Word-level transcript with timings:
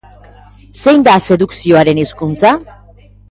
Zein 0.85 1.03
da 1.09 1.13
sedukzioaren 1.27 2.01
hizkuntza? 2.05 2.55